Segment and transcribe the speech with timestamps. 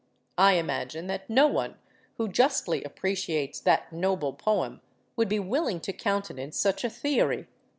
[0.39, 1.75] I imagine that no one
[2.17, 4.81] who justly appreciates that noble poem
[5.15, 7.45] would be willing to countenance such a theory.